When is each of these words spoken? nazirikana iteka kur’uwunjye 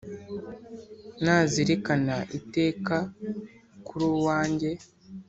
nazirikana 1.23 2.15
iteka 2.37 2.95
kur’uwunjye 3.87 4.71